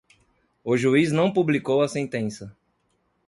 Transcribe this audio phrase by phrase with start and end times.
[0.63, 2.57] O juiz não publicou a sentença